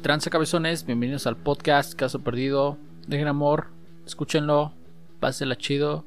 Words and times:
tranza 0.00 0.30
cabezones? 0.30 0.86
Bienvenidos 0.86 1.26
al 1.26 1.36
podcast 1.36 1.94
Caso 1.94 2.20
Perdido. 2.20 2.78
Dejen 3.06 3.28
amor, 3.28 3.68
escúchenlo, 4.06 4.72
pásenla 5.20 5.56
chido. 5.56 6.04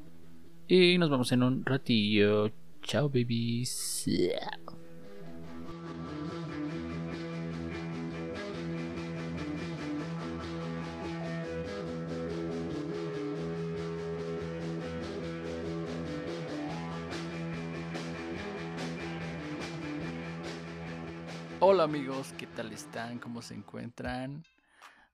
Y 0.66 0.98
nos 0.98 1.10
vemos 1.10 1.30
en 1.32 1.42
un 1.42 1.64
ratillo. 1.64 2.50
Chao, 2.82 3.08
babies. 3.08 4.04
Hola 21.66 21.84
amigos, 21.84 22.34
¿qué 22.36 22.46
tal 22.46 22.72
están? 22.72 23.18
¿Cómo 23.18 23.40
se 23.40 23.54
encuentran? 23.54 24.44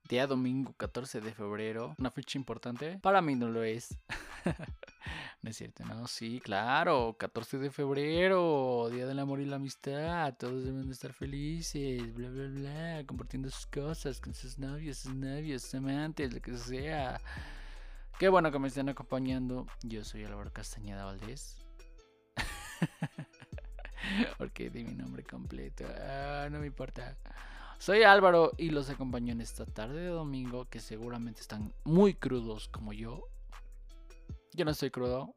Día 0.08 0.26
domingo 0.26 0.72
14 0.76 1.20
de 1.20 1.32
febrero, 1.32 1.94
una 1.96 2.10
fecha 2.10 2.38
importante. 2.38 2.98
Para 2.98 3.22
mí 3.22 3.36
no 3.36 3.48
lo 3.48 3.62
es. 3.62 3.96
no 5.42 5.48
es 5.48 5.56
cierto, 5.56 5.84
no, 5.84 6.08
sí, 6.08 6.40
claro, 6.40 7.14
14 7.16 7.58
de 7.58 7.70
febrero, 7.70 8.88
Día 8.90 9.06
del 9.06 9.20
Amor 9.20 9.38
y 9.38 9.46
la 9.46 9.56
Amistad. 9.56 10.34
Todos 10.38 10.64
deben 10.64 10.88
de 10.88 10.92
estar 10.92 11.12
felices, 11.12 12.12
bla, 12.12 12.28
bla, 12.28 12.48
bla, 12.48 13.06
compartiendo 13.06 13.48
sus 13.48 13.66
cosas 13.66 14.20
con 14.20 14.34
sus 14.34 14.58
novios, 14.58 14.98
sus 14.98 15.14
novios, 15.14 15.62
sus 15.62 15.74
amantes, 15.74 16.34
lo 16.34 16.40
que 16.40 16.56
sea. 16.56 17.20
Qué 18.18 18.28
bueno 18.28 18.50
que 18.50 18.58
me 18.58 18.66
estén 18.66 18.88
acompañando. 18.88 19.68
Yo 19.84 20.02
soy 20.02 20.24
Álvaro 20.24 20.52
Castañeda 20.52 21.04
Valdés. 21.04 21.58
Porque 24.38 24.70
di 24.70 24.84
mi 24.84 24.94
nombre 24.94 25.22
completo. 25.24 25.84
Ah, 25.88 26.48
no 26.50 26.60
me 26.60 26.66
importa. 26.66 27.16
Soy 27.78 28.02
Álvaro 28.02 28.52
y 28.58 28.70
los 28.70 28.90
acompaño 28.90 29.32
en 29.32 29.40
esta 29.40 29.64
tarde 29.64 30.00
de 30.00 30.08
domingo 30.08 30.66
que 30.68 30.80
seguramente 30.80 31.40
están 31.40 31.72
muy 31.84 32.14
crudos 32.14 32.68
como 32.68 32.92
yo. 32.92 33.26
Yo 34.52 34.64
no 34.64 34.72
estoy 34.72 34.90
crudo. 34.90 35.34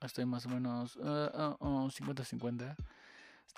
Estoy 0.00 0.24
más 0.24 0.46
o 0.46 0.48
menos 0.48 0.96
50-50. 0.98 2.76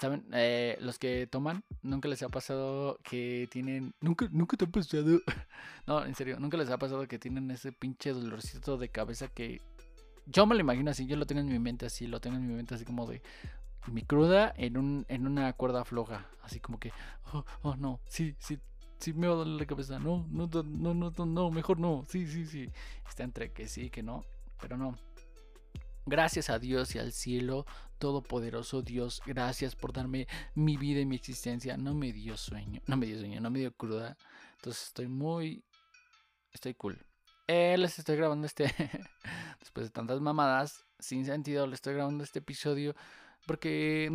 ¿Saben? 0.01 0.27
Eh, 0.33 0.79
los 0.81 0.99
que 0.99 1.27
toman, 1.27 1.63
nunca 1.83 2.09
les 2.09 2.23
ha 2.23 2.29
pasado 2.31 2.99
que 3.05 3.47
tienen. 3.51 3.95
Nunca, 4.01 4.29
nunca 4.31 4.57
te 4.57 4.65
ha 4.65 4.69
pasado. 4.69 5.21
no, 5.87 6.07
en 6.07 6.15
serio, 6.15 6.41
nunca 6.41 6.57
les 6.57 6.71
ha 6.71 6.79
pasado 6.79 7.07
que 7.07 7.19
tienen 7.19 7.51
ese 7.51 7.71
pinche 7.71 8.13
dolorcito 8.13 8.79
de 8.79 8.89
cabeza 8.89 9.29
que. 9.29 9.61
Yo 10.27 10.47
me 10.47 10.55
lo 10.55 10.61
imagino 10.63 10.91
así, 10.91 11.07
yo 11.07 11.17
lo 11.17 11.27
tengo 11.27 11.43
en 11.43 11.49
mi 11.49 11.59
mente 11.59 11.87
así, 11.87 12.07
lo 12.07 12.21
tengo 12.21 12.37
en 12.37 12.47
mi 12.47 12.55
mente 12.55 12.75
así 12.75 12.85
como 12.85 13.07
de 13.07 13.21
mi 13.87 14.03
cruda 14.03 14.53
en, 14.57 14.77
un, 14.77 15.07
en 15.09 15.27
una 15.27 15.53
cuerda 15.53 15.85
floja. 15.85 16.27
Así 16.43 16.61
como 16.61 16.79
que, 16.79 16.93
oh, 17.33 17.45
oh 17.63 17.77
no, 17.77 18.01
sí, 18.07 18.35
sí, 18.39 18.59
sí 18.99 19.13
me 19.13 19.27
va 19.27 19.35
a 19.35 19.37
doler 19.37 19.61
la 19.61 19.67
cabeza. 19.67 19.99
No, 19.99 20.27
no, 20.31 20.49
no, 20.65 20.95
no, 20.95 21.27
no, 21.27 21.51
mejor 21.51 21.79
no. 21.79 22.05
Sí, 22.09 22.27
sí, 22.27 22.47
sí. 22.47 22.71
Está 23.09 23.25
entre 23.25 23.53
que 23.53 23.69
sí, 23.69 23.91
que 23.91 24.03
no, 24.03 24.25
pero 24.61 24.77
no. 24.77 24.97
Gracias 26.07 26.51
a 26.51 26.59
Dios 26.59 26.95
y 26.95 26.99
al 26.99 27.13
cielo, 27.13 27.67
todopoderoso 27.99 28.83
Dios, 28.83 29.23
gracias 29.27 29.77
por 29.77 29.93
darme 29.93 30.27
mi 30.55 30.77
vida 30.77 31.01
y 31.01 31.07
mi 31.07 31.17
existencia. 31.17 31.77
No 31.77 31.95
me 31.95 32.13
dio 32.13 32.37
sueño, 32.37 32.81
no 32.87 32.97
me 32.97 33.07
dio 33.07 33.19
sueño, 33.19 33.41
no 33.41 33.51
me 33.51 33.61
dio 33.61 33.73
cruda. 33.73 34.17
Entonces 34.57 34.89
estoy 34.89 35.09
muy, 35.09 35.63
estoy 36.53 36.75
cool. 36.75 36.99
Eh, 37.47 37.77
les 37.79 37.99
estoy 37.99 38.17
grabando 38.17 38.47
este, 38.47 38.65
después 39.61 39.87
de 39.87 39.91
tantas 39.91 40.21
mamadas, 40.21 40.85
sin 40.99 41.25
sentido, 41.25 41.67
les 41.67 41.75
estoy 41.75 41.95
grabando 41.95 42.25
este 42.25 42.39
episodio 42.39 42.95
porque 43.47 44.11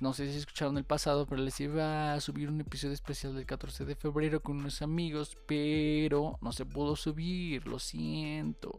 no 0.00 0.12
sé 0.12 0.30
si 0.30 0.38
escucharon 0.38 0.78
el 0.78 0.84
pasado, 0.84 1.26
pero 1.26 1.42
les 1.42 1.58
iba 1.60 2.14
a 2.14 2.20
subir 2.20 2.48
un 2.48 2.60
episodio 2.60 2.94
especial 2.94 3.34
del 3.34 3.46
14 3.46 3.84
de 3.84 3.94
febrero 3.94 4.40
con 4.40 4.58
unos 4.58 4.82
amigos, 4.82 5.36
pero 5.46 6.38
no 6.40 6.52
se 6.52 6.64
pudo 6.64 6.96
subir, 6.96 7.66
lo 7.66 7.78
siento. 7.78 8.78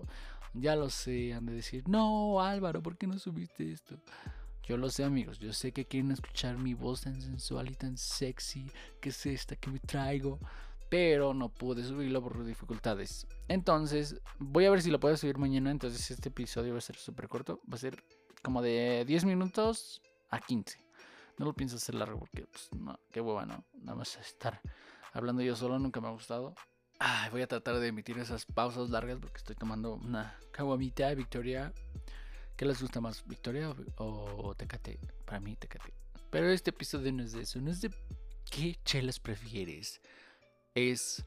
Ya 0.53 0.75
lo 0.75 0.90
sé, 0.90 1.34
han 1.34 1.46
de 1.46 1.53
decir, 1.53 1.88
no 1.88 2.41
Álvaro, 2.41 2.81
¿por 2.81 2.97
qué 2.97 3.06
no 3.06 3.19
subiste 3.19 3.72
esto? 3.72 4.00
Yo 4.63 4.78
lo 4.78 4.90
sé 4.90 5.03
amigos, 5.03 5.40
yo 5.40 5.53
sé 5.53 5.72
que 5.72 5.85
quieren 5.85 6.12
escuchar 6.12 6.57
mi 6.57 6.73
voz 6.73 7.02
tan 7.02 7.22
sensual 7.22 7.69
y 7.69 7.75
tan 7.75 7.97
sexy, 7.97 8.72
que 9.00 9.09
es 9.09 9.25
esta 9.25 9.56
que 9.56 9.69
me 9.69 9.79
traigo, 9.79 10.40
pero 10.90 11.34
no 11.34 11.50
pude 11.50 11.84
subirlo 11.84 12.22
por 12.22 12.44
dificultades. 12.44 13.28
Entonces, 13.47 14.19
voy 14.40 14.66
a 14.66 14.72
ver 14.72 14.81
si 14.81 14.90
lo 14.90 15.00
puedo 15.00 15.18
subir 15.18 15.38
mañana, 15.38 15.72
entonces 15.72 16.09
este 16.09 16.29
episodio 16.29 16.73
va 16.73 16.79
a 16.79 16.81
ser 16.81 16.97
súper 16.97 17.28
corto, 17.28 17.62
va 17.72 17.75
a 17.75 17.79
ser 17.79 18.03
como 18.44 18.61
de 18.61 19.05
10 19.05 19.25
minutos 19.25 20.01
a 20.29 20.39
15. 20.39 20.77
No 21.38 21.45
lo 21.45 21.53
pienso 21.53 21.77
hacer 21.77 21.95
largo 21.95 22.19
porque, 22.19 22.45
pues, 22.47 22.69
qué 23.11 23.22
hueva, 23.22 23.45
¿no? 23.45 23.63
Nada 23.73 23.97
más 23.97 24.17
estar 24.17 24.61
hablando 25.13 25.41
yo 25.41 25.55
solo 25.55 25.79
nunca 25.79 26.01
me 26.01 26.07
ha 26.07 26.11
gustado. 26.11 26.55
Voy 27.31 27.41
a 27.41 27.47
tratar 27.47 27.79
de 27.79 27.88
emitir 27.88 28.17
esas 28.19 28.45
pausas 28.45 28.89
largas 28.89 29.19
porque 29.19 29.38
estoy 29.38 29.55
tomando 29.55 29.94
una 29.94 30.38
caguamita 30.51 31.13
Victoria. 31.13 31.73
¿Qué 32.57 32.66
les 32.66 32.81
gusta 32.81 32.99
más, 32.99 33.25
Victoria 33.25 33.73
o, 33.95 34.53
Tecate? 34.55 34.99
Para 35.25 35.39
mí, 35.39 35.55
Tecate. 35.55 35.94
Pero 36.29 36.49
este 36.49 36.72
episodio 36.72 37.13
no 37.13 37.23
es 37.23 37.31
de 37.31 37.41
eso, 37.44 37.61
no 37.61 37.72
es 37.72 37.79
de 37.79 37.89
qué 38.51 38.78
chelas 38.83 39.19
prefieres. 39.19 40.01
Es 40.75 41.25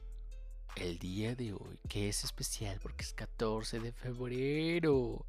el 0.75 0.99
día 0.99 1.35
de 1.35 1.53
hoy, 1.53 1.79
que 1.89 2.07
es 2.07 2.23
especial 2.23 2.79
porque 2.81 3.03
es 3.03 3.13
14 3.13 3.79
de 3.79 3.91
febrero 3.91 5.25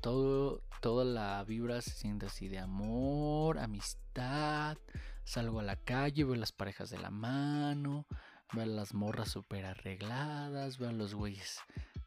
todo, 0.00 0.62
toda 0.80 1.04
la 1.04 1.42
vibra 1.44 1.80
se 1.82 1.90
siente 1.90 2.26
así 2.26 2.48
de 2.48 2.58
amor, 2.58 3.58
amistad. 3.58 4.76
Salgo 5.24 5.60
a 5.60 5.64
la 5.64 5.76
calle, 5.76 6.24
veo 6.24 6.34
las 6.34 6.52
parejas 6.52 6.90
de 6.90 6.98
la 6.98 7.10
mano, 7.10 8.06
veo 8.52 8.64
a 8.64 8.66
las 8.66 8.94
morras 8.94 9.30
súper 9.30 9.64
arregladas, 9.64 10.78
veo 10.78 10.88
a 10.88 10.92
los 10.92 11.14
güeyes 11.14 11.60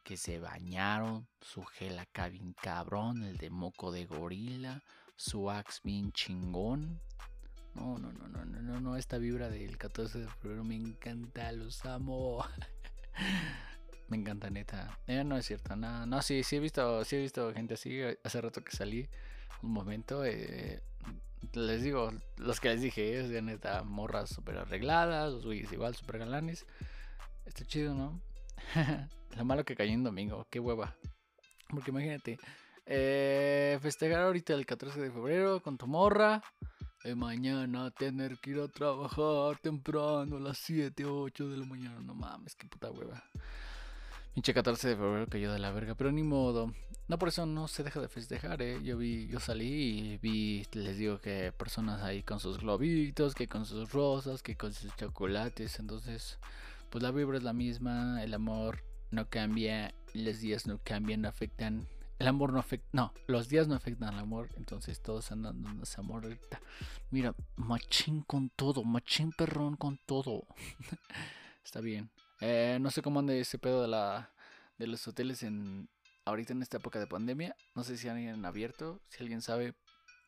que 0.04 0.18
se 0.18 0.40
bañaron, 0.40 1.28
su 1.42 1.64
gel 1.64 1.98
acá 2.00 2.28
bien 2.28 2.54
cabrón, 2.62 3.24
el 3.24 3.38
de 3.38 3.50
moco 3.50 3.92
de 3.92 4.06
gorila, 4.06 4.82
su 5.16 5.50
axe 5.50 5.80
bien 5.84 6.12
chingón. 6.12 7.00
No, 7.76 7.98
no, 7.98 8.12
no, 8.12 8.28
no, 8.28 8.46
no, 8.46 8.62
no, 8.62 8.80
no, 8.82 8.98
esta 8.98 9.18
vibra 9.18 9.50
del 9.50 9.78
14 9.78 10.20
de 10.20 10.28
febrero 10.28 10.64
me 10.64 10.76
encanta, 10.76 11.52
los 11.54 11.86
amo. 11.86 12.46
Me 14.08 14.18
encanta, 14.18 14.50
neta. 14.50 15.00
Eh, 15.08 15.24
no 15.24 15.38
es 15.38 15.46
cierto, 15.46 15.76
no, 15.76 16.06
no, 16.06 16.22
sí, 16.22 16.44
sí 16.44 16.58
he 16.58 16.60
visto, 16.60 17.04
sí 17.06 17.16
he 17.16 17.20
visto 17.20 17.54
gente 17.54 17.76
así. 17.76 18.00
Eh, 18.00 18.20
hace 18.24 18.42
rato 18.42 18.64
que 18.64 18.76
salí, 18.76 19.10
un 19.62 19.72
momento, 19.72 20.26
eh, 20.26 20.82
les 21.54 21.82
digo, 21.82 22.12
los 22.38 22.60
que 22.60 22.70
les 22.70 22.82
dije, 22.82 23.20
es 23.20 23.30
de 23.30 23.42
neta, 23.42 23.84
morras 23.84 24.30
súper 24.30 24.58
arregladas, 24.58 25.32
los 25.34 25.46
güeyes 25.46 25.72
igual, 25.72 25.96
súper 25.96 26.20
galanes. 26.20 26.66
Está 27.46 27.66
chido, 27.66 27.94
¿no? 27.94 28.22
Lo 29.38 29.46
malo 29.46 29.66
que 29.66 29.76
cayó 29.76 29.94
en 29.94 30.04
domingo, 30.04 30.48
qué 30.50 30.60
hueva. 30.60 30.96
Porque 31.70 31.92
imagínate, 31.92 32.40
eh, 32.86 33.80
festejar 33.82 34.22
ahorita 34.22 34.54
el 34.54 34.66
14 34.66 35.00
de 35.00 35.12
febrero 35.12 35.62
con 35.62 35.78
tu 35.78 35.88
morra. 35.88 36.44
Y 37.06 37.16
mañana 37.16 37.92
tener 37.92 38.38
que 38.40 38.52
ir 38.52 38.60
a 38.60 38.68
trabajar 38.70 39.58
temprano 39.62 40.38
a 40.38 40.40
las 40.40 40.58
7 40.60 41.04
o 41.04 41.24
8 41.24 41.50
de 41.50 41.58
la 41.58 41.66
mañana. 41.66 42.00
No 42.00 42.16
mames, 42.16 42.56
qué 42.56 42.66
puta 42.68 42.92
hueva. 42.92 43.22
Pinche 44.34 44.52
14 44.52 44.90
de 44.90 44.96
febrero 44.96 45.28
cayó 45.28 45.52
de 45.54 45.60
la 45.60 45.72
verga, 45.72 45.94
pero 45.94 46.12
ni 46.12 46.24
modo. 46.24 46.74
No 47.08 47.20
por 47.20 47.30
eso 47.30 47.46
no 47.46 47.68
se 47.68 47.84
deja 47.84 48.02
de 48.02 48.08
festejar, 48.08 48.64
eh. 48.64 48.80
Yo 48.84 48.98
vi, 48.98 49.28
yo 49.28 49.40
salí 49.40 50.14
y 50.14 50.18
vi, 50.18 50.66
les 50.72 50.98
digo 50.98 51.20
que 51.20 51.52
personas 51.52 52.02
ahí 52.02 52.24
con 52.24 52.40
sus 52.40 52.58
globitos, 52.58 53.36
que 53.36 53.48
con 53.48 53.68
sus 53.68 53.92
rosas, 53.92 54.42
que 54.42 54.56
con 54.56 54.74
sus 54.74 54.96
chocolates. 54.96 55.78
Entonces, 55.80 56.40
pues 56.90 57.04
la 57.04 57.12
vibra 57.12 57.38
es 57.38 57.44
la 57.44 57.54
misma, 57.54 58.24
el 58.24 58.34
amor 58.34 58.84
no 59.12 59.30
cambia, 59.30 59.94
los 60.16 60.40
días 60.40 60.66
no 60.66 60.80
cambian, 60.84 61.22
no 61.22 61.30
afectan. 61.30 61.88
El 62.18 62.28
amor 62.28 62.54
no 62.54 62.60
afecta, 62.60 62.88
no, 62.92 63.14
los 63.28 63.50
días 63.50 63.68
no 63.68 63.76
afectan 63.76 64.10
al 64.10 64.20
amor, 64.20 64.50
entonces 64.56 65.02
todos 65.02 65.32
andan 65.32 65.62
dando 65.62 65.84
ese 65.84 66.00
amor 66.00 66.24
ahorita. 66.24 66.60
Mira, 67.12 67.36
machín 67.56 68.22
con 68.22 68.50
todo, 68.50 68.84
machín 68.84 69.32
perrón 69.32 69.76
con 69.76 69.98
todo. 70.08 70.48
Está 71.64 71.82
bien. 71.82 72.10
Eh, 72.46 72.78
no 72.82 72.92
sé 72.92 73.02
cómo 73.02 73.22
ande 73.22 73.40
ese 73.40 73.58
pedo 73.58 73.82
de, 73.82 73.88
la, 73.88 74.30
de 74.78 74.88
los 74.88 75.08
hoteles 75.08 75.44
en 75.44 75.88
ahorita 76.26 76.52
en 76.52 76.62
esta 76.62 76.76
época 76.76 77.00
de 77.00 77.08
pandemia. 77.08 77.56
No 77.74 77.86
sé 77.86 77.96
si 77.96 78.10
han 78.10 78.44
abierto. 78.44 79.00
Si 79.08 79.24
alguien 79.24 79.42
sabe, 79.42 79.76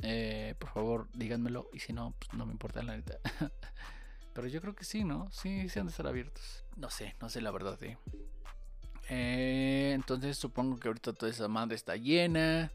eh, 0.02 0.56
por 0.58 0.70
favor, 0.70 1.10
díganmelo. 1.14 1.70
Y 1.74 1.80
si 1.80 1.92
no, 1.92 2.16
pues 2.18 2.34
no 2.34 2.46
me 2.46 2.54
importa 2.54 2.82
la 2.84 2.96
neta. 2.96 3.20
Pero 4.34 4.48
yo 4.48 4.62
creo 4.62 4.74
que 4.76 4.86
sí, 4.86 5.04
¿no? 5.04 5.30
Sí, 5.30 5.68
sí 5.68 5.78
han 5.78 5.88
de 5.88 5.92
estar 5.92 6.08
abiertos. 6.08 6.64
No 6.78 6.90
sé, 6.90 7.18
no 7.20 7.30
sé 7.30 7.42
la 7.42 7.52
verdad, 7.52 7.82
eh. 7.84 7.98
eh 9.10 9.92
entonces 9.94 10.38
supongo 10.38 10.80
que 10.80 10.88
ahorita 10.88 11.12
toda 11.12 11.30
esa 11.30 11.50
madre 11.50 11.76
está 11.76 11.98
llena. 11.98 12.72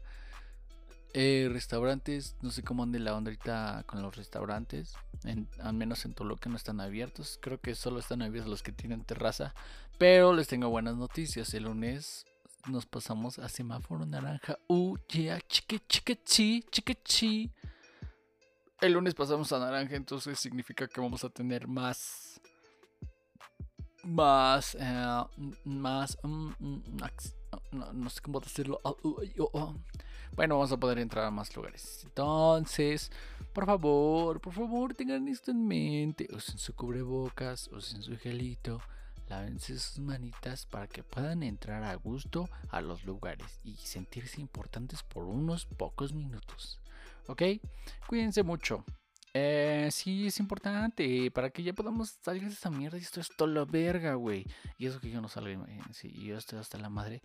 Eh, 1.13 1.49
restaurantes, 1.51 2.37
no 2.41 2.51
sé 2.51 2.63
cómo 2.63 2.83
ande 2.83 2.99
la 2.99 3.15
onda 3.15 3.29
ahorita 3.31 3.83
con 3.85 4.01
los 4.01 4.15
restaurantes. 4.15 4.93
al 5.59 5.73
menos 5.73 6.05
en 6.05 6.13
Toluca 6.13 6.49
no 6.49 6.55
están 6.55 6.79
abiertos. 6.79 7.37
Creo 7.41 7.59
que 7.59 7.75
solo 7.75 7.99
están 7.99 8.21
abiertos 8.21 8.49
los 8.49 8.63
que 8.63 8.71
tienen 8.71 9.03
terraza. 9.03 9.53
Pero 9.97 10.33
les 10.33 10.47
tengo 10.47 10.69
buenas 10.69 10.95
noticias. 10.95 11.53
El 11.53 11.63
lunes 11.63 12.25
nos 12.67 12.85
pasamos 12.85 13.39
a 13.39 13.49
semáforo 13.49 14.05
naranja. 14.05 14.57
Uh, 14.67 14.97
yeah, 15.09 15.39
chique, 15.47 15.81
chique, 15.87 16.19
chi, 16.23 16.63
chique, 16.71 16.97
chi. 17.03 17.51
El 18.79 18.93
lunes 18.93 19.13
pasamos 19.13 19.51
a 19.51 19.59
naranja, 19.59 19.95
entonces 19.95 20.39
significa 20.39 20.87
que 20.87 21.01
vamos 21.01 21.23
a 21.23 21.29
tener 21.29 21.67
más 21.67 22.31
más, 24.03 24.75
eh, 24.79 25.23
más, 25.65 26.17
mm, 26.23 26.51
mm, 26.59 26.97
no, 27.93 28.09
sé 28.09 28.21
cómo 28.21 28.39
decirlo. 28.39 28.81
Ah, 28.83 28.93
oh. 29.53 29.75
Bueno, 30.35 30.55
vamos 30.55 30.71
a 30.71 30.77
poder 30.77 30.99
entrar 30.99 31.25
a 31.25 31.31
más 31.31 31.55
lugares. 31.55 32.01
Entonces, 32.05 33.11
por 33.53 33.65
favor, 33.65 34.39
por 34.39 34.53
favor, 34.53 34.93
tengan 34.93 35.27
esto 35.27 35.51
en 35.51 35.67
mente. 35.67 36.27
Usen 36.33 36.57
su 36.57 36.73
cubrebocas, 36.73 37.67
usen 37.67 38.01
su 38.01 38.17
gelito, 38.17 38.81
lávense 39.27 39.77
sus 39.77 39.99
manitas 39.99 40.65
para 40.65 40.87
que 40.87 41.03
puedan 41.03 41.43
entrar 41.43 41.83
a 41.83 41.95
gusto 41.95 42.49
a 42.69 42.79
los 42.81 43.03
lugares 43.03 43.59
y 43.63 43.75
sentirse 43.75 44.39
importantes 44.39 45.03
por 45.03 45.25
unos 45.25 45.65
pocos 45.65 46.13
minutos. 46.13 46.79
¿Ok? 47.27 47.43
Cuídense 48.07 48.43
mucho. 48.43 48.85
Eh, 49.33 49.87
sí, 49.91 50.27
es 50.27 50.39
importante 50.39 51.31
para 51.31 51.49
que 51.49 51.63
ya 51.63 51.73
podamos 51.73 52.17
salir 52.21 52.43
de 52.43 52.49
esta 52.53 52.69
mierda. 52.69 52.97
Y 52.97 53.01
esto 53.01 53.19
es 53.19 53.29
toda 53.35 53.51
la 53.51 53.65
verga, 53.65 54.15
güey. 54.15 54.45
Y 54.77 54.87
eso 54.87 54.99
que 55.01 55.09
yo 55.09 55.21
no 55.21 55.27
salgo, 55.27 55.65
sí, 55.91 56.11
yo 56.23 56.37
estoy 56.37 56.59
hasta 56.59 56.77
la 56.77 56.89
madre 56.89 57.21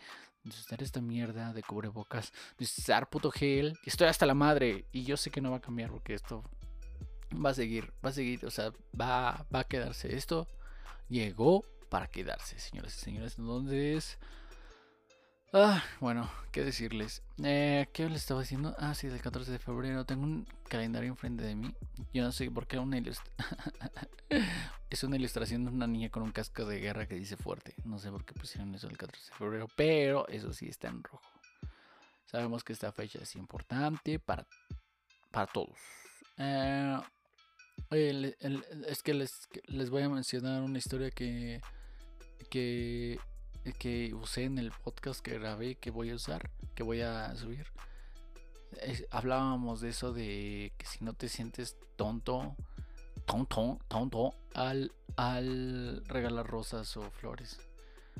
usar 0.49 0.83
esta 0.83 1.01
mierda 1.01 1.53
de 1.53 1.63
cubrebocas, 1.63 2.33
usar 2.61 3.09
puto 3.09 3.31
gel. 3.31 3.79
Estoy 3.85 4.09
hasta 4.09 4.27
la 4.27 4.35
madre. 4.35 4.87
Y 4.93 5.05
yo 5.05 5.17
sé 5.17 5.31
que 5.31 5.41
no 5.41 5.51
va 5.51 5.59
a 5.59 5.61
cambiar 5.61 5.91
porque 5.91 6.15
esto 6.15 6.43
va 7.33 7.51
a 7.51 7.55
seguir, 7.55 7.93
va 8.05 8.11
a 8.11 8.13
seguir, 8.13 8.45
o 8.45 8.51
sea, 8.51 8.73
va, 8.99 9.47
va 9.55 9.61
a 9.61 9.65
quedarse. 9.65 10.15
Esto 10.15 10.47
llegó 11.09 11.65
para 11.89 12.09
quedarse, 12.09 12.59
señores 12.59 12.97
y 12.97 13.01
señores. 13.01 13.39
Entonces, 13.39 14.19
Ah, 15.53 15.83
bueno, 16.01 16.29
qué 16.51 16.65
decirles. 16.65 17.23
Eh, 17.43 17.87
¿Qué 17.93 18.09
les 18.09 18.23
estaba 18.23 18.41
diciendo? 18.41 18.75
Ah, 18.79 18.95
sí, 18.95 19.07
del 19.07 19.23
14 19.23 19.53
de 19.53 19.59
febrero. 19.59 20.05
Tengo 20.05 20.25
un 20.25 20.47
calendario 20.69 21.09
enfrente 21.09 21.45
de 21.45 21.55
mí. 21.55 21.73
Yo 22.13 22.25
no 22.25 22.33
sé 22.33 22.51
por 22.51 22.67
qué 22.67 22.79
una 22.79 22.99
es 24.91 25.05
una 25.05 25.17
ilustración 25.17 25.65
de 25.65 25.71
una 25.71 25.87
niña 25.87 26.11
con 26.11 26.25
un 26.25 26.33
casco 26.33 26.65
de 26.65 26.81
guerra 26.81 27.07
que 27.07 27.15
dice 27.15 27.37
fuerte. 27.37 27.75
No 27.85 27.99
sé 27.99 28.11
por 28.11 28.25
qué 28.25 28.35
pusieron 28.35 28.75
eso 28.75 28.89
el 28.89 28.99
14 28.99 29.31
de 29.31 29.37
febrero, 29.37 29.69
pero 29.77 30.27
eso 30.29 30.53
sí 30.53 30.67
está 30.69 30.89
en 30.89 31.03
rojo. 31.05 31.23
Sabemos 32.27 32.65
que 32.65 32.73
esta 32.73 32.91
fecha 32.91 33.21
es 33.23 33.37
importante 33.37 34.19
para, 34.19 34.47
para 35.31 35.47
todos. 35.47 35.79
Eh, 36.39 37.01
es 38.89 39.03
que 39.03 39.15
les, 39.15 39.49
les 39.67 39.91
voy 39.91 40.03
a 40.03 40.09
mencionar 40.09 40.63
una 40.63 40.79
historia 40.79 41.11
que, 41.13 41.61
que 42.51 43.21
que 43.73 44.15
usé 44.15 44.45
en 44.45 44.59
el 44.59 44.71
podcast 44.71 45.21
que 45.21 45.39
grabé, 45.39 45.77
que 45.77 45.91
voy 45.91 46.11
a 46.11 46.15
usar, 46.15 46.51
que 46.75 46.83
voy 46.83 47.01
a 47.01 47.35
subir. 47.37 47.67
hablábamos 49.11 49.81
de 49.81 49.91
eso 49.91 50.13
de 50.13 50.73
que 50.77 50.87
si 50.87 51.05
no 51.05 51.15
te 51.15 51.29
sientes 51.29 51.77
tonto, 51.97 52.57
tonto, 53.25 53.79
tonto, 53.89 54.35
al, 54.55 54.93
al 55.17 56.05
regalar 56.07 56.47
rosas 56.47 56.97
o 56.97 57.11
flores 57.11 57.59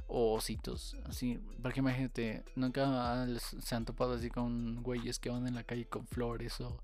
o 0.09 0.35
ositos, 0.35 0.97
así, 1.05 1.41
porque 1.63 1.81
imagínate, 1.81 2.45
nunca 2.55 3.27
se 3.39 3.75
han 3.75 3.85
topado 3.85 4.15
así 4.15 4.31
con 4.31 4.83
güeyes 4.83 5.19
que 5.19 5.31
van 5.31 5.47
en 5.49 5.55
la 5.55 5.65
calle 5.65 5.87
con 5.87 6.07
flores 6.07 6.61
o 6.61 6.81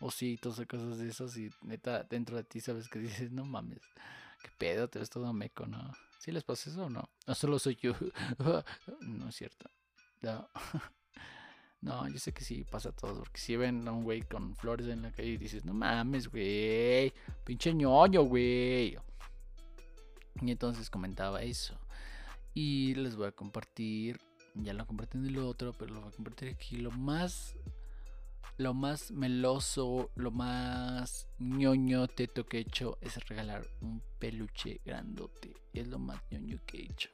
ositos 0.00 0.58
o 0.58 0.66
cosas 0.66 0.98
de 0.98 1.08
esas 1.08 1.36
y 1.36 1.50
neta 1.62 2.02
dentro 2.04 2.36
de 2.36 2.44
ti 2.44 2.60
sabes 2.60 2.88
que 2.88 2.98
dices, 2.98 3.32
no 3.32 3.44
mames, 3.44 3.80
qué 4.42 4.50
pedo, 4.58 4.88
te 4.88 4.98
ves 4.98 5.10
todo 5.10 5.32
meco, 5.32 5.66
¿no? 5.66 5.92
¿Sí 6.26 6.32
les 6.32 6.42
pasa 6.42 6.70
eso 6.70 6.86
o 6.86 6.90
no? 6.90 7.08
No 7.24 7.34
solo 7.36 7.56
soy 7.56 7.76
yo. 7.80 7.92
no 9.00 9.28
es 9.28 9.36
cierto. 9.36 9.70
No. 10.22 10.48
no, 11.82 12.08
yo 12.08 12.18
sé 12.18 12.32
que 12.32 12.42
sí 12.42 12.64
pasa 12.64 12.90
todo. 12.90 13.20
Porque 13.20 13.38
si 13.38 13.54
ven 13.54 13.86
a 13.86 13.92
un 13.92 14.02
güey 14.02 14.22
con 14.22 14.56
flores 14.56 14.88
en 14.88 15.02
la 15.02 15.12
calle 15.12 15.28
y 15.28 15.36
dices, 15.36 15.64
no 15.64 15.72
mames, 15.72 16.26
güey. 16.26 17.14
Pinche 17.44 17.72
ñoño, 17.72 18.22
güey. 18.22 18.98
Y 20.42 20.50
entonces 20.50 20.90
comentaba 20.90 21.42
eso. 21.44 21.78
Y 22.54 22.96
les 22.96 23.14
voy 23.14 23.28
a 23.28 23.32
compartir. 23.32 24.20
Ya 24.56 24.74
lo 24.74 24.84
compartí 24.84 25.18
en 25.18 25.26
el 25.26 25.38
otro, 25.38 25.74
pero 25.78 25.94
lo 25.94 26.00
voy 26.00 26.08
a 26.08 26.16
compartir 26.16 26.48
aquí. 26.48 26.78
Lo 26.78 26.90
más 26.90 27.54
lo 28.58 28.72
más 28.72 29.10
meloso, 29.10 30.10
lo 30.14 30.30
más 30.30 31.28
ñoño 31.38 32.08
teto 32.08 32.46
que 32.46 32.58
he 32.58 32.60
hecho 32.60 32.98
es 33.00 33.16
regalar 33.28 33.66
un 33.80 34.02
peluche 34.18 34.80
grandote. 34.84 35.54
Es 35.72 35.88
lo 35.88 35.98
más 35.98 36.22
ñoño 36.30 36.58
que 36.66 36.78
he 36.78 36.84
hecho. 36.84 37.10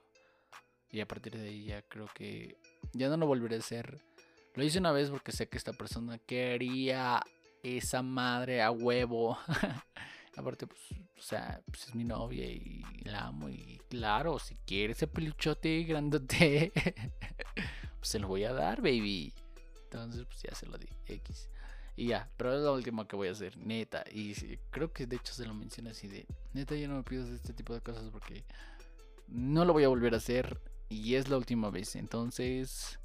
Y 0.90 1.00
a 1.00 1.08
partir 1.08 1.36
de 1.36 1.48
ahí 1.48 1.64
ya 1.64 1.82
creo 1.82 2.06
que 2.14 2.58
ya 2.92 3.08
no 3.08 3.16
lo 3.16 3.26
volveré 3.26 3.56
a 3.56 3.60
hacer. 3.60 4.00
Lo 4.54 4.62
hice 4.62 4.78
una 4.78 4.92
vez 4.92 5.10
porque 5.10 5.32
sé 5.32 5.48
que 5.48 5.56
esta 5.56 5.72
persona 5.72 6.18
quería 6.18 7.22
esa 7.62 8.02
madre 8.02 8.62
a 8.62 8.70
huevo. 8.70 9.38
Aparte, 10.36 10.66
pues, 10.66 10.80
o 11.18 11.22
sea, 11.22 11.60
pues 11.66 11.88
es 11.88 11.94
mi 11.94 12.04
novia 12.04 12.46
y 12.46 12.82
la 13.04 13.26
amo. 13.26 13.48
Y 13.48 13.80
claro, 13.88 14.38
si 14.38 14.54
quiere 14.66 14.92
ese 14.92 15.06
peluchote 15.06 15.82
grandote, 15.84 16.72
pues 17.98 18.08
se 18.08 18.18
lo 18.18 18.28
voy 18.28 18.44
a 18.44 18.52
dar, 18.52 18.80
baby. 18.80 19.32
Entonces, 19.92 20.24
pues 20.24 20.42
ya 20.42 20.54
se 20.54 20.66
lo 20.66 20.78
di. 20.78 20.88
X. 21.06 21.48
Y 21.96 22.08
ya, 22.08 22.30
pero 22.38 22.54
es 22.54 22.62
lo 22.62 22.72
último 22.72 23.06
que 23.06 23.16
voy 23.16 23.28
a 23.28 23.32
hacer, 23.32 23.56
neta. 23.58 24.04
Y 24.10 24.34
creo 24.70 24.92
que 24.92 25.06
de 25.06 25.16
hecho 25.16 25.34
se 25.34 25.44
lo 25.44 25.52
menciona 25.52 25.90
así 25.90 26.08
de, 26.08 26.26
neta, 26.54 26.74
ya 26.74 26.88
no 26.88 26.96
me 26.96 27.02
pidas 27.02 27.28
este 27.28 27.52
tipo 27.52 27.74
de 27.74 27.82
cosas 27.82 28.08
porque 28.10 28.44
no 29.28 29.64
lo 29.66 29.74
voy 29.74 29.84
a 29.84 29.88
volver 29.88 30.14
a 30.14 30.16
hacer 30.16 30.58
y 30.88 31.16
es 31.16 31.28
la 31.28 31.36
última 31.36 31.70
vez. 31.70 31.94
Entonces, 31.96 32.98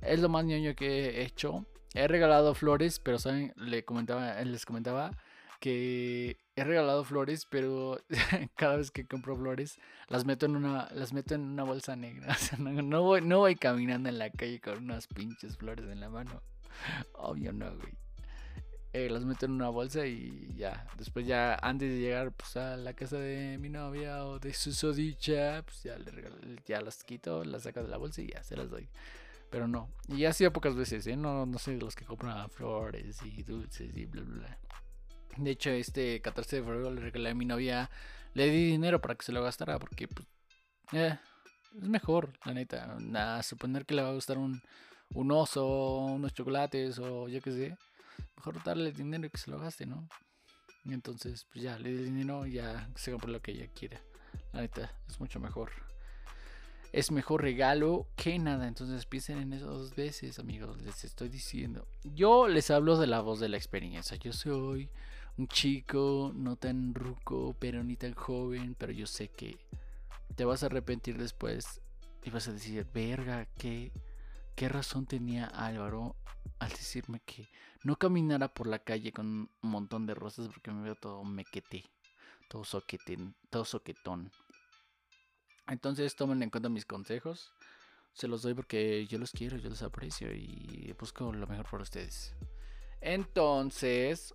es 0.00 0.20
lo 0.20 0.28
más 0.28 0.44
ñoño 0.44 0.74
que 0.74 1.20
he 1.20 1.22
hecho. 1.22 1.64
He 1.94 2.08
regalado 2.08 2.54
flores, 2.54 2.98
pero 2.98 3.20
saben, 3.20 3.52
Le 3.56 3.84
comentaba, 3.84 4.42
les 4.42 4.66
comentaba 4.66 5.12
que 5.60 6.38
he 6.56 6.64
regalado 6.64 7.04
flores, 7.04 7.46
pero 7.48 7.98
cada 8.56 8.76
vez 8.76 8.90
que 8.90 9.06
compro 9.06 9.36
flores 9.36 9.78
las 10.08 10.24
meto 10.24 10.46
en 10.46 10.56
una, 10.56 10.88
las 10.92 11.12
meto 11.12 11.34
en 11.34 11.42
una 11.42 11.64
bolsa 11.64 11.96
negra. 11.96 12.36
no, 12.58 13.02
voy, 13.02 13.20
no 13.20 13.38
voy 13.38 13.56
caminando 13.56 14.08
en 14.08 14.18
la 14.18 14.30
calle 14.30 14.60
con 14.60 14.78
unas 14.78 15.06
pinches 15.06 15.56
flores 15.56 15.86
en 15.90 16.00
la 16.00 16.08
mano. 16.08 16.42
Obvio 17.14 17.52
no, 17.52 17.74
güey. 17.76 17.94
Eh, 18.92 19.10
las 19.10 19.24
meto 19.24 19.46
en 19.46 19.52
una 19.52 19.70
bolsa 19.70 20.06
y 20.06 20.54
ya. 20.56 20.86
Después 20.96 21.26
ya 21.26 21.56
antes 21.56 21.90
de 21.90 21.98
llegar 21.98 22.30
pues, 22.32 22.56
a 22.56 22.76
la 22.76 22.92
casa 22.94 23.18
de 23.18 23.58
mi 23.58 23.68
novia 23.68 24.24
o 24.24 24.38
de 24.38 24.52
su 24.54 24.72
sodicha, 24.72 25.62
pues 25.64 25.82
ya, 25.82 25.96
ya 26.64 26.80
las 26.80 27.02
quito, 27.02 27.42
las 27.44 27.64
saco 27.64 27.82
de 27.82 27.88
la 27.88 27.96
bolsa 27.96 28.22
y 28.22 28.28
ya 28.28 28.44
se 28.44 28.56
las 28.56 28.70
doy. 28.70 28.88
Pero 29.50 29.66
no. 29.66 29.88
Y 30.08 30.24
ha 30.26 30.32
sido 30.32 30.52
pocas 30.52 30.76
veces, 30.76 31.06
¿eh? 31.08 31.16
No, 31.16 31.44
no 31.44 31.58
de 31.64 31.76
los 31.76 31.96
que 31.96 32.04
compran 32.04 32.48
flores 32.50 33.20
y 33.24 33.42
dulces 33.42 33.96
y 33.96 34.06
bla, 34.06 34.22
bla, 34.22 34.38
bla. 34.38 34.58
De 35.36 35.50
hecho, 35.50 35.70
este 35.70 36.20
14 36.20 36.56
de 36.56 36.62
febrero 36.62 36.90
le 36.90 37.00
regalé 37.00 37.30
a 37.30 37.34
mi 37.34 37.44
novia, 37.44 37.90
le 38.34 38.48
di 38.50 38.66
dinero 38.66 39.00
para 39.00 39.14
que 39.14 39.24
se 39.24 39.32
lo 39.32 39.42
gastara, 39.42 39.78
porque 39.78 40.08
pues, 40.08 40.26
eh, 40.92 41.18
es 41.76 41.88
mejor, 41.88 42.32
la 42.44 42.54
neta. 42.54 42.96
A 43.14 43.42
suponer 43.42 43.84
que 43.84 43.94
le 43.94 44.02
va 44.02 44.10
a 44.10 44.14
gustar 44.14 44.38
un, 44.38 44.62
un 45.14 45.30
oso, 45.32 45.66
unos 45.66 46.32
chocolates 46.32 46.98
o 46.98 47.28
yo 47.28 47.40
qué 47.40 47.52
sé. 47.52 47.76
Mejor 48.36 48.62
darle 48.62 48.92
dinero 48.92 49.26
y 49.26 49.30
que 49.30 49.38
se 49.38 49.50
lo 49.50 49.58
gaste, 49.58 49.86
¿no? 49.86 50.08
Y 50.84 50.92
entonces, 50.92 51.46
pues 51.50 51.64
ya, 51.64 51.78
le 51.78 51.90
di 51.90 52.04
dinero 52.04 52.46
y 52.46 52.52
ya 52.54 52.90
se 52.94 53.10
compra 53.10 53.30
lo 53.30 53.40
que 53.40 53.52
ella 53.52 53.68
quiera. 53.68 54.00
La 54.52 54.60
neta, 54.60 54.92
es 55.08 55.18
mucho 55.18 55.40
mejor. 55.40 55.70
Es 56.92 57.10
mejor 57.10 57.42
regalo 57.42 58.06
que 58.16 58.38
nada. 58.38 58.68
Entonces 58.68 59.06
piensen 59.06 59.38
en 59.38 59.52
eso 59.52 59.66
dos 59.66 59.96
veces, 59.96 60.38
amigos. 60.38 60.80
Les 60.82 61.04
estoy 61.04 61.28
diciendo. 61.28 61.88
Yo 62.04 62.48
les 62.48 62.70
hablo 62.70 62.98
de 62.98 63.06
la 63.06 63.20
voz 63.20 63.40
de 63.40 63.48
la 63.48 63.56
experiencia. 63.56 64.16
Yo 64.18 64.32
soy 64.32 64.90
un 65.36 65.48
chico, 65.48 66.32
no 66.34 66.56
tan 66.56 66.94
ruco, 66.94 67.56
pero 67.58 67.82
ni 67.82 67.96
tan 67.96 68.14
joven, 68.14 68.76
pero 68.78 68.92
yo 68.92 69.06
sé 69.06 69.28
que 69.28 69.58
te 70.36 70.44
vas 70.44 70.62
a 70.62 70.66
arrepentir 70.66 71.18
después 71.18 71.80
y 72.22 72.30
vas 72.30 72.48
a 72.48 72.52
decir, 72.52 72.86
verga, 72.92 73.46
¿qué, 73.58 73.92
qué 74.54 74.68
razón 74.68 75.06
tenía 75.06 75.46
Álvaro 75.46 76.16
al 76.58 76.70
decirme 76.70 77.20
que 77.20 77.48
no 77.82 77.96
caminara 77.96 78.48
por 78.52 78.66
la 78.66 78.78
calle 78.78 79.12
con 79.12 79.26
un 79.26 79.70
montón 79.70 80.06
de 80.06 80.14
rosas 80.14 80.48
porque 80.48 80.70
me 80.70 80.82
veo 80.82 80.94
todo 80.94 81.24
mequete, 81.24 81.84
todo 82.48 82.64
soquetén, 82.64 83.34
todo 83.50 83.64
soquetón. 83.64 84.30
Entonces 85.66 86.14
tomen 86.14 86.42
en 86.42 86.50
cuenta 86.50 86.68
mis 86.68 86.86
consejos. 86.86 87.52
Se 88.12 88.28
los 88.28 88.42
doy 88.42 88.54
porque 88.54 89.06
yo 89.06 89.18
los 89.18 89.32
quiero, 89.32 89.56
yo 89.56 89.68
los 89.68 89.82
aprecio 89.82 90.32
y 90.32 90.94
busco 90.98 91.32
lo 91.32 91.46
mejor 91.48 91.68
para 91.68 91.82
ustedes. 91.82 92.32
Entonces, 93.00 94.32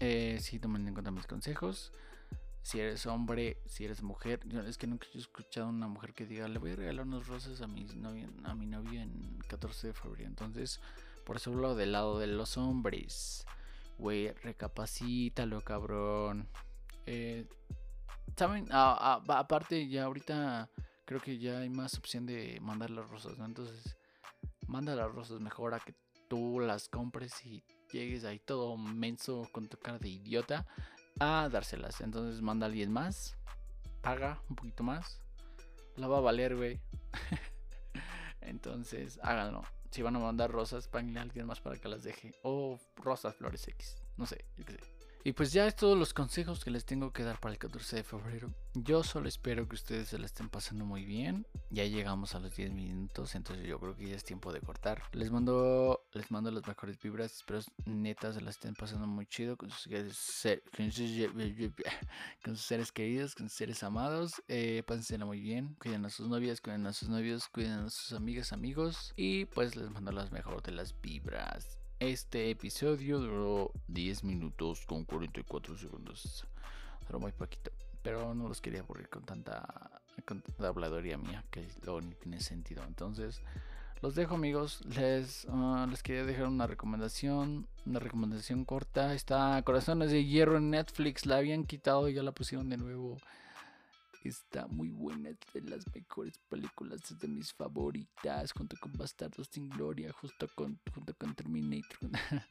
eh, 0.00 0.38
sí, 0.40 0.58
tomen 0.58 0.86
en 0.86 0.94
cuenta 0.94 1.10
mis 1.10 1.26
consejos. 1.26 1.92
Si 2.62 2.80
eres 2.80 3.04
hombre, 3.06 3.58
si 3.66 3.84
eres 3.84 4.02
mujer, 4.02 4.40
es 4.66 4.78
que 4.78 4.86
nunca 4.86 5.06
he 5.14 5.18
escuchado 5.18 5.66
a 5.66 5.70
una 5.70 5.86
mujer 5.86 6.14
que 6.14 6.24
diga, 6.24 6.48
le 6.48 6.58
voy 6.58 6.72
a 6.72 6.76
regalar 6.76 7.06
unos 7.06 7.26
rosas 7.26 7.60
a 7.60 7.66
mi 7.66 7.84
novio, 7.84 8.30
a 8.44 8.54
mi 8.54 8.66
novio 8.66 9.00
en 9.02 9.38
14 9.48 9.88
de 9.88 9.92
febrero. 9.92 10.28
Entonces, 10.28 10.80
por 11.24 11.36
eso 11.36 11.50
hablo 11.50 11.74
del 11.74 11.92
lado 11.92 12.18
de 12.18 12.26
los 12.26 12.56
hombres. 12.56 13.44
Güey, 13.98 14.32
recapacítalo, 14.32 15.60
cabrón. 15.60 16.48
Eh, 17.06 17.46
Saben, 18.36 18.66
aparte, 18.72 19.86
ya 19.88 20.04
ahorita 20.04 20.68
creo 21.04 21.20
que 21.20 21.38
ya 21.38 21.58
hay 21.58 21.70
más 21.70 21.96
opción 21.96 22.26
de 22.26 22.58
mandar 22.60 22.90
las 22.90 23.08
rosas, 23.08 23.38
¿no? 23.38 23.44
Entonces, 23.44 23.96
manda 24.66 24.96
las 24.96 25.12
rosas 25.12 25.40
mejor 25.40 25.72
a 25.72 25.78
que 25.78 25.94
tú 26.28 26.58
las 26.58 26.88
compres 26.88 27.44
y 27.46 27.62
llegues 27.94 28.24
ahí 28.24 28.38
todo 28.38 28.76
menso 28.76 29.48
con 29.52 29.68
tu 29.68 29.78
cara 29.78 29.98
de 29.98 30.08
idiota 30.08 30.66
a 31.18 31.48
dárselas. 31.48 32.00
Entonces 32.00 32.42
manda 32.42 32.66
a 32.66 32.68
alguien 32.68 32.92
más, 32.92 33.36
paga 34.02 34.40
un 34.48 34.56
poquito 34.56 34.82
más 34.82 35.24
la 35.96 36.08
va 36.08 36.18
a 36.18 36.20
valer, 36.20 36.56
güey. 36.56 36.80
Entonces, 38.40 39.18
háganlo. 39.22 39.62
Si 39.90 40.02
van 40.02 40.16
a 40.16 40.18
mandar 40.18 40.50
rosas, 40.50 40.88
páguenle 40.88 41.20
a 41.20 41.22
alguien 41.22 41.46
más 41.46 41.60
para 41.60 41.76
que 41.76 41.88
las 41.88 42.02
deje. 42.02 42.34
O 42.42 42.80
rosas, 42.96 43.34
flores 43.36 43.66
X. 43.68 43.96
No 44.16 44.26
sé, 44.26 44.44
yo 44.56 44.64
qué 44.64 44.72
sé. 44.72 44.80
Y 45.26 45.32
pues 45.32 45.54
ya 45.54 45.66
es 45.66 45.74
todos 45.74 45.98
los 45.98 46.12
consejos 46.12 46.62
que 46.62 46.70
les 46.70 46.84
tengo 46.84 47.10
que 47.10 47.22
dar 47.22 47.40
para 47.40 47.54
el 47.54 47.58
14 47.58 47.96
de 47.96 48.02
febrero. 48.02 48.52
Yo 48.74 49.02
solo 49.02 49.26
espero 49.26 49.66
que 49.66 49.74
ustedes 49.74 50.08
se 50.08 50.18
la 50.18 50.26
estén 50.26 50.50
pasando 50.50 50.84
muy 50.84 51.06
bien. 51.06 51.46
Ya 51.70 51.86
llegamos 51.86 52.34
a 52.34 52.40
los 52.40 52.54
10 52.54 52.72
minutos, 52.72 53.34
entonces 53.34 53.66
yo 53.66 53.80
creo 53.80 53.96
que 53.96 54.06
ya 54.06 54.16
es 54.16 54.24
tiempo 54.24 54.52
de 54.52 54.60
cortar. 54.60 55.02
Les 55.12 55.30
mando, 55.30 56.04
les 56.12 56.30
mando 56.30 56.50
las 56.50 56.66
mejores 56.66 57.00
vibras. 57.00 57.36
Espero 57.36 57.60
netas 57.86 58.34
se 58.34 58.42
la 58.42 58.50
estén 58.50 58.74
pasando 58.74 59.06
muy 59.06 59.24
chido 59.24 59.56
con 59.56 59.70
sus, 59.70 59.88
con 60.76 60.92
sus, 60.92 62.66
seres 62.66 62.92
queridos, 62.92 63.34
con 63.34 63.48
sus 63.48 63.56
seres 63.56 63.82
amados. 63.82 64.42
Eh, 64.48 64.82
pásensela 64.86 65.24
muy 65.24 65.40
bien. 65.40 65.74
Cuiden 65.80 66.04
a 66.04 66.10
sus 66.10 66.28
novias, 66.28 66.60
cuiden 66.60 66.86
a 66.86 66.92
sus 66.92 67.08
novios, 67.08 67.48
cuiden 67.48 67.72
a 67.72 67.88
sus 67.88 68.12
amigas, 68.12 68.52
amigos. 68.52 69.14
Y 69.16 69.46
pues 69.46 69.74
les 69.74 69.88
mando 69.88 70.12
las 70.12 70.32
mejores 70.32 70.62
de 70.64 70.72
las 70.72 71.00
vibras. 71.00 71.78
Este 72.04 72.50
episodio 72.50 73.18
duró 73.18 73.72
10 73.88 74.24
minutos 74.24 74.84
con 74.84 75.04
44 75.04 75.78
segundos. 75.78 76.46
Duró 77.06 77.18
muy 77.18 77.32
poquito. 77.32 77.70
Pero 78.02 78.34
no 78.34 78.46
los 78.46 78.60
quería 78.60 78.80
aburrir 78.80 79.08
con 79.08 79.24
tanta, 79.24 80.02
con 80.26 80.44
habladoría 80.58 81.16
mía 81.16 81.46
que 81.50 81.66
luego 81.82 82.02
ni 82.02 82.14
tiene 82.16 82.40
sentido. 82.40 82.84
Entonces, 82.86 83.40
los 84.02 84.14
dejo 84.14 84.34
amigos. 84.34 84.82
Les, 84.84 85.46
ah, 85.48 85.86
les 85.88 86.02
quería 86.02 86.26
dejar 86.26 86.48
una 86.48 86.66
recomendación. 86.66 87.66
Una 87.86 88.00
recomendación 88.00 88.66
corta. 88.66 89.14
Está 89.14 89.62
Corazones 89.62 90.10
de 90.10 90.26
Hierro 90.26 90.58
en 90.58 90.68
Netflix. 90.68 91.24
La 91.24 91.38
habían 91.38 91.64
quitado 91.64 92.10
y 92.10 92.12
ya 92.12 92.22
la 92.22 92.32
pusieron 92.32 92.68
de 92.68 92.76
nuevo. 92.76 93.16
Está 94.24 94.66
muy 94.66 94.88
buena, 94.88 95.28
es 95.28 95.38
de 95.52 95.60
las 95.60 95.84
mejores 95.94 96.38
películas, 96.48 97.10
es 97.10 97.18
de 97.18 97.28
mis 97.28 97.52
favoritas, 97.52 98.52
junto 98.52 98.74
con 98.80 98.90
Bastardos 98.94 99.48
sin 99.52 99.68
Gloria, 99.68 100.14
justo 100.14 100.48
con, 100.54 100.80
junto 100.94 101.14
con 101.14 101.34
Terminator. 101.34 101.98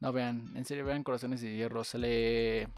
no 0.00 0.12
vean, 0.12 0.50
en 0.56 0.64
serio 0.64 0.84
vean 0.84 1.04
Corazones 1.04 1.40
de 1.40 1.54
Hierro, 1.54 1.84
sale 1.84 2.68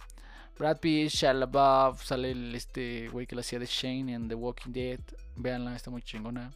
Brad 0.58 0.80
Pitt, 0.80 1.08
Shia 1.08 1.32
LaBeouf, 1.32 2.04
sale 2.04 2.32
el, 2.32 2.54
este 2.54 3.08
güey 3.08 3.26
que 3.26 3.34
la 3.34 3.40
hacía 3.40 3.58
de 3.58 3.64
Shane 3.64 4.12
en 4.12 4.28
The 4.28 4.34
Walking 4.34 4.72
Dead. 4.72 5.00
Veanla, 5.36 5.74
está 5.74 5.90
muy 5.90 6.02
chingona. 6.02 6.52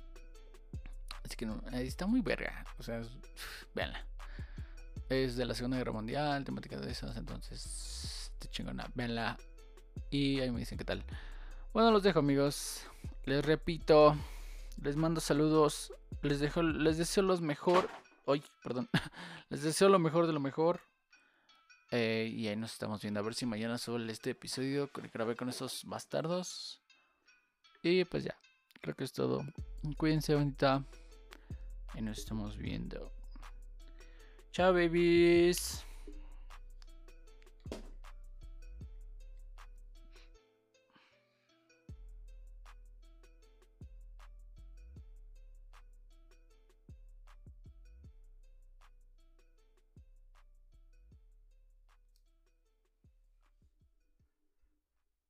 Así 1.25 1.34
que 1.34 1.46
no, 1.46 1.62
eh, 1.72 1.87
está 1.87 2.06
muy 2.06 2.20
verga, 2.20 2.62
o 2.78 2.82
sea, 2.82 3.00
veanla. 3.75 4.06
Es 5.08 5.37
de 5.37 5.46
la 5.46 5.54
Segunda 5.54 5.78
Guerra 5.78 5.92
Mundial, 5.92 6.44
temática 6.44 6.76
de 6.76 6.90
esas, 6.90 7.16
entonces 7.16 8.30
está 8.34 8.50
chingona, 8.50 8.87
veanla. 8.94 9.38
Y 10.10 10.40
ahí 10.40 10.50
me 10.50 10.58
dicen 10.60 10.76
qué 10.76 10.84
tal. 10.84 11.02
Bueno, 11.72 11.92
los 11.92 12.02
dejo 12.02 12.18
amigos. 12.18 12.84
Les 13.26 13.44
repito, 13.44 14.16
les 14.82 14.96
mando 14.96 15.20
saludos. 15.20 15.92
Les 16.22 16.40
dejo, 16.40 16.62
les 16.62 16.98
deseo 16.98 17.22
lo 17.22 17.36
mejor. 17.38 17.88
Hoy, 18.24 18.42
perdón. 18.62 18.88
Les 19.48 19.62
deseo 19.62 19.88
lo 19.88 19.98
mejor 19.98 20.26
de 20.26 20.32
lo 20.32 20.40
mejor. 20.40 20.80
Eh, 21.90 22.30
y 22.32 22.46
ahí 22.48 22.56
nos 22.56 22.72
estamos 22.72 23.00
viendo. 23.02 23.18
A 23.18 23.22
ver 23.22 23.34
si 23.34 23.46
mañana 23.46 23.78
subo 23.78 23.98
este 23.98 24.30
episodio 24.30 24.88
que 24.92 25.02
grabé 25.08 25.34
con 25.34 25.48
esos 25.48 25.84
bastardos. 25.84 26.80
Y 27.82 28.04
pues 28.04 28.24
ya. 28.24 28.36
Creo 28.80 28.94
que 28.94 29.04
es 29.04 29.12
todo. 29.12 29.42
Cuídense 29.96 30.34
bonita. 30.34 30.84
Y 31.94 32.02
nos 32.02 32.18
estamos 32.18 32.56
viendo. 32.56 33.12
Chao, 34.52 34.72
babies. 34.72 35.84